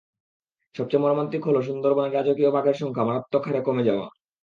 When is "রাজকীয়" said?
2.15-2.51